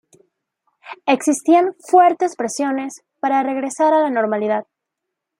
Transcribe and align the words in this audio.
Existían 1.05 1.75
fuertes 1.77 2.35
presiones 2.35 3.03
para 3.19 3.43
"regresar 3.43 3.93
a 3.93 3.99
la 4.01 4.09
normalidad". 4.09 4.65